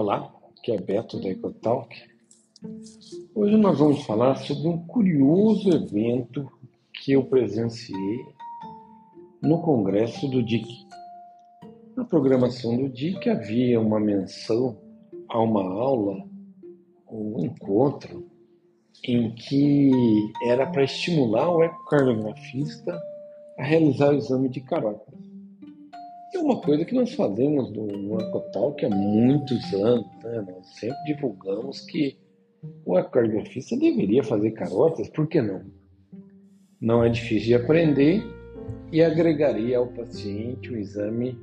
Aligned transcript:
Olá, 0.00 0.32
aqui 0.56 0.70
é 0.70 0.80
Beto 0.80 1.20
da 1.20 1.28
EcoTalk. 1.28 1.92
Hoje 3.34 3.56
nós 3.56 3.80
vamos 3.80 4.04
falar 4.04 4.36
sobre 4.36 4.68
um 4.68 4.86
curioso 4.86 5.68
evento 5.70 6.48
que 6.94 7.14
eu 7.14 7.24
presenciei 7.24 8.24
no 9.42 9.60
congresso 9.60 10.28
do 10.28 10.40
DIC. 10.40 10.68
Na 11.96 12.04
programação 12.04 12.76
do 12.76 12.88
DIC 12.88 13.28
havia 13.28 13.80
uma 13.80 13.98
menção 13.98 14.78
a 15.28 15.40
uma 15.40 15.64
aula, 15.64 16.24
um 17.10 17.44
encontro, 17.44 18.24
em 19.02 19.34
que 19.34 19.90
era 20.44 20.64
para 20.64 20.84
estimular 20.84 21.50
o 21.50 21.64
ecocardiografista 21.64 22.96
a 23.58 23.64
realizar 23.64 24.12
o 24.12 24.16
exame 24.16 24.48
de 24.48 24.60
carótidas. 24.60 25.27
É 26.38 26.40
uma 26.40 26.60
coisa 26.60 26.84
que 26.84 26.94
nós 26.94 27.12
fazemos 27.14 27.72
no 27.72 28.20
Ecotalk 28.20 28.86
há 28.86 28.88
muitos 28.88 29.74
anos. 29.74 30.06
Né? 30.22 30.46
Nós 30.46 30.68
sempre 30.78 31.02
divulgamos 31.04 31.80
que 31.80 32.16
o 32.86 32.96
ecocardiografista 32.96 33.76
deveria 33.76 34.22
fazer 34.22 34.52
carotas, 34.52 35.08
por 35.08 35.26
que 35.26 35.42
não? 35.42 35.62
Não 36.80 37.02
é 37.02 37.08
difícil 37.08 37.48
de 37.48 37.54
aprender 37.56 38.22
e 38.92 39.02
agregaria 39.02 39.78
ao 39.78 39.88
paciente 39.88 40.70
o 40.70 40.76
exame 40.76 41.36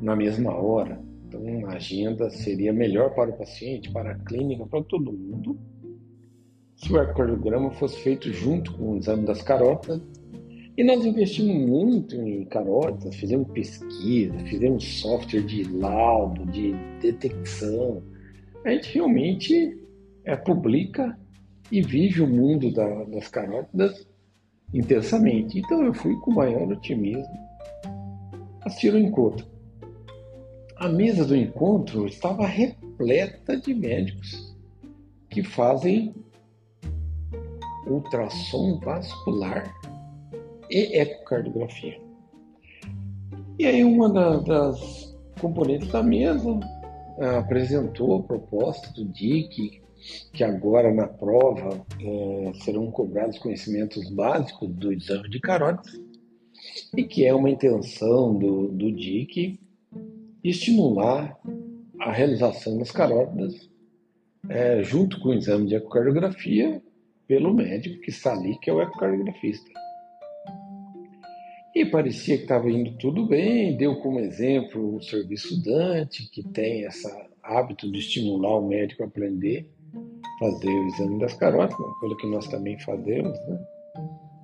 na 0.00 0.16
mesma 0.16 0.54
hora. 0.54 0.98
Então, 1.26 1.42
a 1.66 1.74
agenda 1.74 2.30
seria 2.30 2.72
melhor 2.72 3.14
para 3.14 3.28
o 3.28 3.36
paciente, 3.36 3.92
para 3.92 4.12
a 4.12 4.18
clínica, 4.20 4.64
para 4.64 4.82
todo 4.84 5.12
mundo, 5.12 5.58
se 6.76 6.90
o 6.90 6.96
ecocardiograma 6.96 7.72
fosse 7.72 7.98
feito 7.98 8.32
junto 8.32 8.72
com 8.72 8.92
o 8.92 8.96
exame 8.96 9.26
das 9.26 9.42
carotas 9.42 10.00
e 10.78 10.84
nós 10.84 11.04
investimos 11.04 11.68
muito 11.68 12.14
em 12.14 12.44
carotas, 12.44 13.16
fizemos 13.16 13.50
pesquisa, 13.50 14.38
fizemos 14.46 14.84
software 15.00 15.42
de 15.42 15.64
laudo, 15.64 16.46
de 16.52 16.72
detecção. 17.02 18.00
A 18.64 18.70
gente 18.70 18.94
realmente 18.94 19.76
é, 20.24 20.36
publica 20.36 21.18
e 21.72 21.82
vive 21.82 22.22
o 22.22 22.28
mundo 22.28 22.72
da, 22.72 23.02
das 23.06 23.26
carótidas 23.26 24.06
intensamente. 24.72 25.58
Então 25.58 25.84
eu 25.84 25.92
fui 25.92 26.14
com 26.20 26.30
o 26.30 26.36
maior 26.36 26.70
otimismo 26.70 27.26
assistir 28.60 28.94
o 28.94 28.98
encontro. 28.98 29.44
A 30.76 30.88
mesa 30.88 31.24
do 31.24 31.34
encontro 31.34 32.06
estava 32.06 32.46
repleta 32.46 33.56
de 33.56 33.74
médicos 33.74 34.56
que 35.28 35.42
fazem 35.42 36.14
ultrassom 37.84 38.78
vascular 38.78 39.74
e 40.70 40.98
ecocardiografia. 40.98 42.00
E 43.58 43.66
aí 43.66 43.82
uma 43.84 44.08
da, 44.08 44.36
das 44.36 45.16
componentes 45.40 45.88
da 45.88 46.02
mesa 46.02 46.58
ah, 47.20 47.38
apresentou 47.38 48.16
a 48.16 48.22
proposta 48.22 48.92
do 48.92 49.04
DIC, 49.04 49.82
que 50.32 50.44
agora 50.44 50.94
na 50.94 51.08
prova 51.08 51.84
é, 52.00 52.52
serão 52.62 52.88
cobrados 52.90 53.38
conhecimentos 53.38 54.08
básicos 54.10 54.68
do 54.68 54.92
exame 54.92 55.28
de 55.28 55.40
carótidas, 55.40 56.00
e 56.96 57.02
que 57.02 57.26
é 57.26 57.34
uma 57.34 57.50
intenção 57.50 58.38
do, 58.38 58.68
do 58.68 58.92
DIC 58.92 59.58
estimular 60.44 61.36
a 62.00 62.12
realização 62.12 62.78
das 62.78 62.92
carótidas 62.92 63.68
é, 64.48 64.82
junto 64.82 65.20
com 65.20 65.30
o 65.30 65.34
exame 65.34 65.66
de 65.66 65.74
ecocardiografia 65.74 66.80
pelo 67.26 67.52
médico 67.52 68.00
que 68.00 68.10
está 68.10 68.32
ali, 68.32 68.56
que 68.60 68.70
é 68.70 68.72
o 68.72 68.80
ecocardiografista. 68.80 69.68
E 71.74 71.84
parecia 71.84 72.36
que 72.36 72.44
estava 72.44 72.70
indo 72.70 72.96
tudo 72.98 73.26
bem, 73.26 73.76
deu 73.76 73.96
como 74.00 74.18
exemplo 74.18 74.96
o 74.96 75.02
serviço 75.02 75.62
Dante, 75.62 76.28
que 76.30 76.42
tem 76.42 76.82
esse 76.82 77.06
hábito 77.42 77.90
de 77.90 77.98
estimular 77.98 78.58
o 78.58 78.66
médico 78.66 79.02
a 79.02 79.06
aprender, 79.06 79.68
fazer 80.38 80.68
o 80.68 80.86
exame 80.88 81.18
das 81.20 81.34
carotas, 81.34 81.78
uma 81.78 82.00
coisa 82.00 82.16
que 82.16 82.26
nós 82.26 82.48
também 82.48 82.78
fazemos 82.80 83.38
né? 83.46 83.66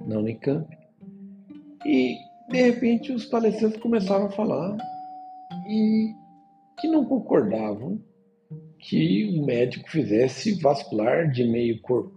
na 0.07 0.19
Unicamp. 0.19 0.67
E, 1.84 2.17
de 2.51 2.63
repente, 2.63 3.13
os 3.13 3.25
palestrantes 3.25 3.81
começaram 3.81 4.27
a 4.27 4.31
falar 4.31 4.77
e 5.69 6.15
que 6.79 6.89
não 6.89 7.05
concordavam 7.05 8.01
que 8.79 9.39
o 9.39 9.47
médico 9.47 9.91
fizesse 9.91 10.61
vascular 10.61 11.31
de 11.31 11.45
meio 11.45 11.81
corpo. 11.81 12.13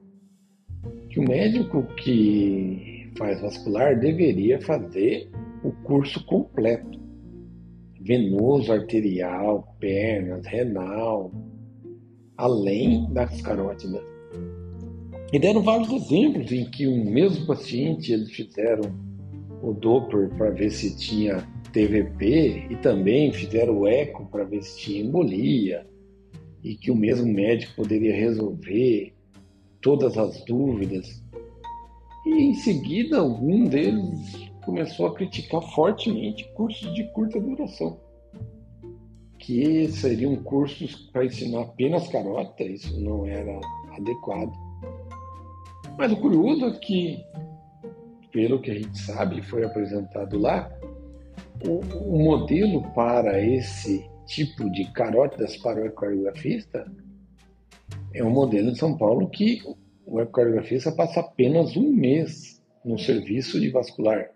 Que 1.09 1.19
o 1.19 1.23
médico 1.23 1.83
que 1.95 2.96
faz 3.17 3.41
vascular 3.41 3.99
deveria 3.99 4.61
fazer 4.61 5.29
o 5.63 5.71
curso 5.83 6.23
completo. 6.25 6.99
Venoso, 8.01 8.71
arterial, 8.71 9.75
pernas, 9.79 10.45
renal, 10.45 11.31
além 12.37 13.11
das 13.11 13.41
carótidas. 13.41 14.01
E 15.33 15.39
deram 15.39 15.61
vários 15.61 15.91
exemplos 15.91 16.51
em 16.51 16.69
que 16.69 16.87
um 16.87 17.03
mesmo 17.11 17.45
paciente 17.45 18.13
eles 18.13 18.31
fizeram 18.31 18.83
o 19.61 19.73
Doppler 19.73 20.29
para 20.37 20.51
ver 20.51 20.69
se 20.69 20.95
tinha 20.95 21.45
TVP 21.73 22.67
e 22.69 22.75
também 22.77 23.33
fizeram 23.33 23.79
o 23.79 23.87
eco 23.87 24.25
para 24.27 24.45
ver 24.45 24.63
se 24.63 24.79
tinha 24.79 25.03
embolia 25.03 25.85
e 26.63 26.75
que 26.75 26.89
o 26.89 26.95
mesmo 26.95 27.31
médico 27.31 27.75
poderia 27.75 28.15
resolver 28.15 29.13
todas 29.81 30.17
as 30.17 30.43
dúvidas 30.45 31.21
e 32.27 32.43
em 32.43 32.53
seguida, 32.53 33.19
algum 33.19 33.65
deles 33.65 34.49
começou 34.63 35.07
a 35.07 35.15
criticar 35.15 35.61
fortemente 35.73 36.43
cursos 36.53 36.93
de 36.93 37.03
curta 37.11 37.39
duração, 37.39 37.99
que 39.39 39.87
seriam 39.89 40.35
cursos 40.43 40.95
para 41.11 41.25
ensinar 41.25 41.61
apenas 41.61 42.07
carota, 42.09 42.63
isso 42.63 42.99
não 42.99 43.25
era 43.25 43.59
adequado. 43.97 44.51
Mas 45.97 46.11
o 46.11 46.17
curioso 46.17 46.65
é 46.65 46.71
que, 46.71 47.23
pelo 48.31 48.59
que 48.59 48.71
a 48.71 48.73
gente 48.75 48.97
sabe, 48.99 49.41
foi 49.41 49.63
apresentado 49.63 50.37
lá, 50.37 50.69
o, 51.65 51.79
o 52.13 52.23
modelo 52.23 52.83
para 52.93 53.41
esse 53.41 54.07
tipo 54.25 54.69
de 54.69 54.91
carótidas 54.91 55.55
para 55.57 55.81
o 55.81 55.85
ecocardiografista 55.85 56.91
é 58.13 58.23
um 58.23 58.29
modelo 58.29 58.71
de 58.71 58.77
São 58.77 58.97
Paulo 58.97 59.29
que 59.29 59.61
o 60.07 60.21
ecocardiografista 60.21 60.91
passa 60.91 61.19
apenas 61.19 61.75
um 61.75 61.91
mês 61.91 62.61
no 62.83 62.97
serviço 62.97 63.59
de 63.59 63.69
vascular. 63.69 64.31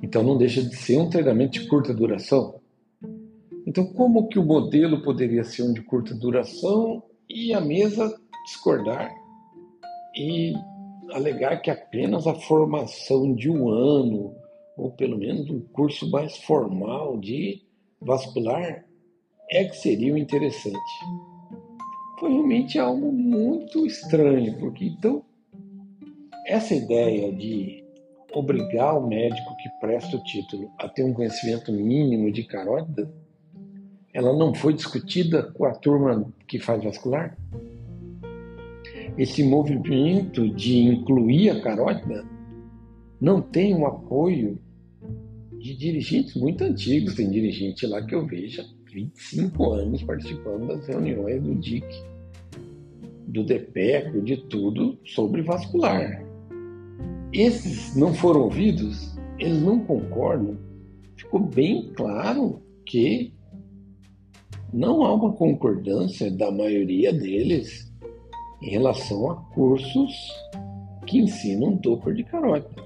Então 0.00 0.22
não 0.22 0.38
deixa 0.38 0.62
de 0.62 0.76
ser 0.76 0.98
um 0.98 1.10
treinamento 1.10 1.58
de 1.58 1.66
curta 1.66 1.92
duração. 1.92 2.60
Então 3.66 3.84
como 3.84 4.28
que 4.28 4.38
o 4.38 4.44
modelo 4.44 5.02
poderia 5.02 5.42
ser 5.42 5.64
um 5.64 5.72
de 5.72 5.82
curta 5.82 6.14
duração 6.14 7.02
e 7.28 7.52
a 7.52 7.60
mesa 7.60 8.14
discordar 8.46 9.12
e 10.16 10.54
alegar 11.10 11.60
que 11.60 11.70
apenas 11.70 12.26
a 12.26 12.34
formação 12.34 13.34
de 13.34 13.50
um 13.50 13.68
ano 13.68 14.34
ou 14.76 14.90
pelo 14.92 15.18
menos 15.18 15.50
um 15.50 15.60
curso 15.60 16.08
mais 16.10 16.36
formal 16.36 17.18
de 17.18 17.62
vascular 18.00 18.84
é 19.50 19.64
que 19.64 19.76
seria 19.76 20.14
o 20.14 20.18
interessante 20.18 20.80
foi 22.18 22.30
realmente 22.30 22.78
algo 22.78 23.12
muito 23.12 23.86
estranho, 23.86 24.58
porque 24.58 24.86
então 24.86 25.24
essa 26.46 26.74
ideia 26.74 27.32
de 27.32 27.82
obrigar 28.32 28.98
o 28.98 29.06
médico 29.06 29.56
que 29.56 29.68
presta 29.80 30.16
o 30.16 30.22
título 30.22 30.70
a 30.78 30.88
ter 30.88 31.04
um 31.04 31.14
conhecimento 31.14 31.72
mínimo 31.72 32.30
de 32.30 32.44
carótida, 32.44 33.10
ela 34.12 34.36
não 34.36 34.54
foi 34.54 34.74
discutida 34.74 35.42
com 35.42 35.64
a 35.64 35.74
turma 35.74 36.32
que 36.46 36.58
faz 36.58 36.82
vascular? 36.82 37.36
Esse 39.16 39.42
movimento 39.42 40.48
de 40.48 40.78
incluir 40.78 41.50
a 41.50 41.60
carótida 41.60 42.24
não 43.20 43.40
tem 43.40 43.74
um 43.74 43.86
apoio 43.86 44.58
de 45.58 45.74
dirigentes 45.76 46.34
muito 46.34 46.62
antigos. 46.64 47.14
Tem 47.14 47.30
dirigente 47.30 47.86
lá 47.86 48.04
que 48.04 48.14
eu 48.14 48.26
vejo 48.26 48.60
há 48.60 48.64
25 48.92 49.72
anos 49.72 50.02
participando 50.02 50.66
das 50.66 50.86
reuniões 50.86 51.42
do 51.42 51.54
DIC 51.54 51.86
do 53.26 53.44
DPECO, 53.44 54.22
de 54.22 54.36
tudo 54.48 54.98
sobre 55.04 55.42
vascular. 55.42 56.24
Esses 57.32 57.96
não 57.96 58.14
foram 58.14 58.42
ouvidos, 58.42 59.16
eles 59.38 59.60
não 59.60 59.80
concordam. 59.80 60.58
Ficou 61.16 61.40
bem 61.40 61.92
claro 61.94 62.62
que 62.86 63.32
não 64.72 65.04
há 65.04 65.14
uma 65.14 65.32
concordância 65.32 66.30
da 66.30 66.50
maioria 66.50 67.12
deles 67.12 67.92
em 68.62 68.70
relação 68.70 69.30
a 69.30 69.36
cursos 69.54 70.12
que 71.06 71.18
ensinam 71.18 71.76
Doppler 71.76 72.16
de 72.16 72.24
carótida. 72.24 72.82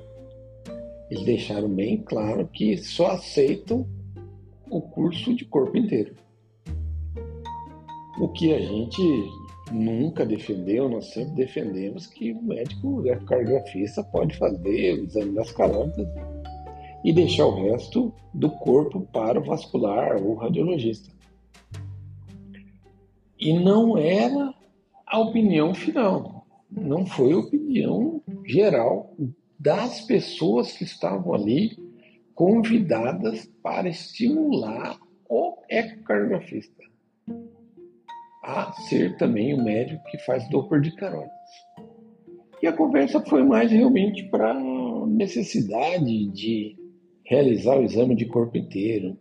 Eles 1.11 1.25
deixaram 1.25 1.69
bem 1.69 2.03
claro 2.03 2.47
que 2.49 2.77
só 2.77 3.13
aceitam 3.13 3.87
o 4.71 4.81
curso 4.81 5.35
de 5.35 5.45
corpo 5.45 5.77
inteiro. 5.77 6.15
O 8.21 8.29
que 8.29 8.53
a 8.53 8.61
gente 8.61 9.03
nunca 9.73 10.25
defendeu, 10.25 10.89
nós 10.89 11.13
sempre 11.13 11.35
defendemos 11.35 12.07
que 12.07 12.33
o 12.33 12.43
médico 12.43 13.07
ecocardiografista 13.07 14.03
pode 14.03 14.37
fazer 14.37 14.95
o 14.95 15.05
exame 15.05 15.35
das 15.35 15.51
carótidas 15.53 16.09
e 17.05 17.13
deixar 17.13 17.47
o 17.47 17.55
resto 17.55 18.13
do 18.35 18.51
corpo 18.51 19.01
para 19.13 19.39
o 19.39 19.45
vascular 19.45 20.23
ou 20.23 20.35
radiologista. 20.35 21.11
E 23.39 23.53
não 23.53 23.97
era 23.97 24.53
a 25.07 25.19
opinião 25.21 25.75
final, 25.75 26.47
não 26.71 27.07
foi 27.07 27.33
a 27.33 27.39
opinião 27.39 28.21
geral 28.45 29.15
das 29.59 30.01
pessoas 30.01 30.73
que 30.73 30.85
estavam 30.85 31.35
ali 31.35 31.77
convidadas 32.35 33.51
para 33.63 33.89
estimular 33.89 34.99
o 35.29 35.57
ecocardiografista 35.69 36.89
a 38.49 38.73
ser 38.73 39.15
também 39.19 39.53
o 39.53 39.63
médico 39.63 40.03
que 40.05 40.17
faz 40.19 40.49
Doppler 40.49 40.81
de 40.81 40.91
carótides. 40.93 41.37
E 42.63 42.67
a 42.67 42.73
conversa 42.73 43.21
foi 43.21 43.45
mais 43.45 43.71
realmente 43.71 44.25
para 44.31 44.55
necessidade 45.07 46.31
de 46.31 46.75
realizar 47.27 47.79
o 47.79 47.85
exame 47.85 48.17
de 48.17 48.25
corpo 48.25 48.57
inteiro. 48.57 49.19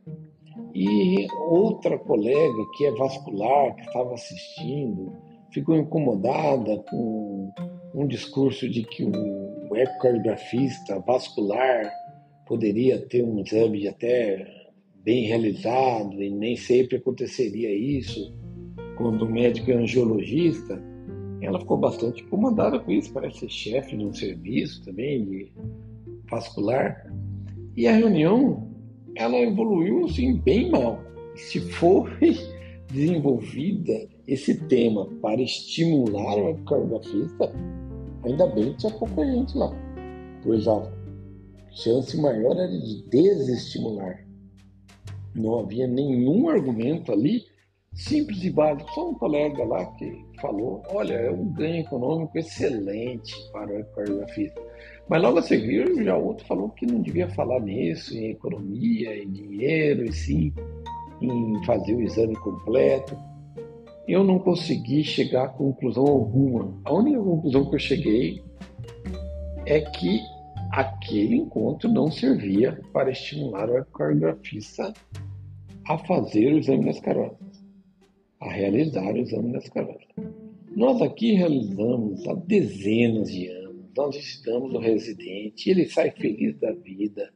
E 0.74 1.28
outra 1.50 1.98
colega 1.98 2.66
que 2.78 2.86
é 2.86 2.92
vascular, 2.92 3.76
que 3.76 3.82
estava 3.82 4.14
assistindo, 4.14 5.12
ficou 5.52 5.76
incomodada 5.76 6.78
com 6.90 7.52
um 7.94 8.08
discurso 8.08 8.70
de 8.70 8.84
que 8.84 9.04
o 9.04 9.76
ecocardiografista 9.76 11.00
vascular 11.00 11.92
poderia 12.46 12.98
ter 13.08 13.24
um 13.24 13.42
exame 13.42 13.90
até 13.90 14.48
bem 15.04 15.26
realizado 15.26 16.24
e 16.24 16.30
nem 16.30 16.56
sempre 16.56 16.98
aconteceria 16.98 17.74
isso 17.74 18.47
quando 18.98 19.24
o 19.24 19.32
médico 19.32 19.72
é 19.72 19.76
angiologista. 19.76 20.82
Ela 21.42 21.60
ficou 21.60 21.78
bastante 21.78 22.24
incomodada 22.24 22.80
com 22.80 22.92
isso, 22.92 23.14
parece 23.14 23.40
ser 23.42 23.50
chefe 23.50 23.96
de 23.96 24.04
um 24.04 24.14
serviço 24.14 24.84
também 24.84 25.24
de 25.24 25.52
vascular. 26.30 27.12
E 27.76 27.88
a 27.88 27.96
reunião, 27.96 28.68
ela 29.16 29.38
evoluiu 29.38 30.06
assim 30.06 30.38
bem 30.38 30.72
mal. 30.72 31.00
Se 31.36 31.60
foi 31.60 32.36
desenvolvida 32.92 34.08
esse 34.28 34.56
tema 34.68 35.06
para 35.22 35.42
estimular 35.42 36.38
o 36.38 36.50
ecocardiografista, 36.50 37.54
ainda 38.24 38.48
bem 38.48 38.72
que 38.72 38.80
tinha 38.80 38.94
pouca 38.94 39.24
gente 39.26 39.56
lá, 39.56 39.72
pois 40.44 40.68
a 40.68 40.92
chance 41.72 42.20
maior 42.20 42.58
era 42.58 42.68
de 42.68 43.04
desestimular. 43.10 44.26
Não 45.36 45.60
havia 45.60 45.86
nenhum 45.86 46.50
argumento 46.50 47.12
ali, 47.12 47.46
simples 47.98 48.44
e 48.44 48.50
básico. 48.50 48.90
Só 48.92 49.10
um 49.10 49.14
colega 49.16 49.66
lá 49.66 49.86
que 49.98 50.26
falou: 50.40 50.84
olha, 50.90 51.14
é 51.14 51.32
um 51.32 51.52
ganho 51.54 51.82
econômico 51.82 52.38
excelente 52.38 53.34
para 53.52 53.72
o 53.72 53.80
ecocardiografista. 53.80 54.62
Mas 55.10 55.22
logo 55.22 55.40
a 55.40 55.42
seguir, 55.42 56.04
já 56.04 56.16
outro 56.16 56.46
falou 56.46 56.70
que 56.70 56.86
não 56.86 57.02
devia 57.02 57.30
falar 57.30 57.60
nisso, 57.62 58.16
em 58.16 58.32
economia, 58.32 59.18
em 59.18 59.30
dinheiro, 59.30 60.06
e 60.06 60.14
sim 60.14 60.54
em 61.22 61.64
fazer 61.66 61.96
o 61.96 62.02
exame 62.02 62.36
completo. 62.36 63.18
Eu 64.08 64.24
não 64.24 64.40
consegui 64.40 65.04
chegar 65.04 65.46
a 65.46 65.50
conclusão 65.50 66.06
alguma. 66.06 66.74
A 66.86 66.94
única 66.94 67.20
conclusão 67.20 67.66
que 67.70 67.76
eu 67.76 67.80
cheguei 67.80 68.42
é 69.66 69.82
que 69.82 70.22
aquele 70.72 71.38
encontro 71.38 71.90
não 71.90 72.12
servia 72.12 72.80
para 72.94 73.12
estimular 73.12 73.70
o 73.70 73.78
ecocardiografista 73.78 74.94
a 75.88 75.98
fazer 76.00 76.54
o 76.54 76.58
exame 76.58 76.86
das 76.86 77.00
carotas, 77.00 77.47
a 78.40 78.52
realizar 78.52 79.14
o 79.14 79.18
exame 79.18 79.54
das. 79.54 79.70
Nós 80.76 81.02
aqui 81.02 81.34
realizamos 81.34 82.28
há 82.28 82.34
dezenas 82.34 83.32
de 83.32 83.48
anos 83.48 83.68
nós 83.98 84.16
visitamos 84.16 84.74
o 84.76 84.78
residente, 84.78 85.72
ele 85.72 85.90
sai 85.90 86.12
feliz 86.12 86.56
da 86.60 86.72
vida, 86.72 87.34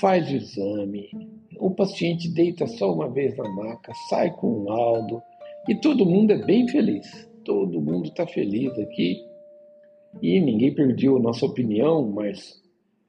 faz 0.00 0.28
o 0.30 0.36
exame, 0.36 1.10
o 1.58 1.70
paciente 1.70 2.30
deita 2.30 2.66
só 2.66 2.92
uma 2.94 3.10
vez 3.10 3.36
na 3.36 3.46
maca, 3.50 3.92
sai 4.08 4.34
com 4.34 4.60
um 4.60 4.64
laudo 4.64 5.22
e 5.68 5.74
todo 5.76 6.06
mundo 6.06 6.32
é 6.32 6.44
bem 6.44 6.66
feliz. 6.66 7.30
Todo 7.44 7.80
mundo 7.80 8.06
está 8.06 8.26
feliz 8.26 8.72
aqui 8.78 9.16
e 10.22 10.40
ninguém 10.40 10.74
perdeu 10.74 11.16
a 11.16 11.20
nossa 11.20 11.44
opinião, 11.44 12.08
mas 12.10 12.62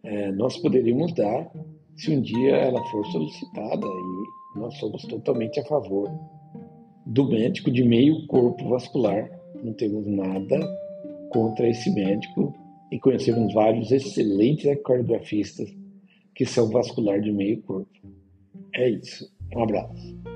é, 0.04 0.32
nós 0.32 0.58
poderíamos 0.58 1.14
dar 1.14 1.50
se 1.96 2.12
um 2.12 2.22
dia 2.22 2.56
ela 2.58 2.84
for 2.86 3.06
solicitada 3.08 3.88
e 3.88 4.60
nós 4.60 4.76
somos 4.78 5.04
totalmente 5.04 5.60
a 5.60 5.66
favor 5.66 6.10
do 7.06 7.28
médico 7.28 7.72
de 7.72 7.84
meio 7.84 8.26
corpo 8.28 8.70
vascular. 8.70 9.30
Não 9.64 9.74
temos 9.74 10.06
nada 10.06 10.60
contra 11.30 11.68
esse 11.70 11.90
médico 11.92 12.54
e 12.92 13.00
conhecemos 13.00 13.54
vários 13.54 13.92
excelentes 13.92 14.66
ecocardiografistas 14.66 15.70
que 16.36 16.46
são 16.46 16.70
vascular 16.70 17.20
de 17.22 17.32
meio 17.32 17.62
corpo. 17.62 17.90
É 18.76 18.90
isso. 18.90 19.32
Um 19.56 19.64
abraço. 19.64 20.33